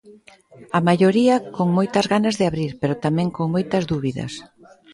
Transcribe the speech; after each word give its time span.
A 0.77 0.79
maioría 0.87 1.35
con 1.55 1.67
moitas 1.77 2.05
ganas 2.13 2.35
de 2.39 2.47
abrir, 2.49 2.71
pero 2.81 3.01
tamén 3.05 3.27
con 3.35 3.45
moitas 3.55 3.83
dúbidas. 3.91 4.33